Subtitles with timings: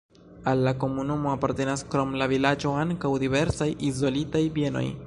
[0.51, 4.87] Al la komunumo apartenas krom la vilaĝo ankaŭ diversaj izolitaj bienoj.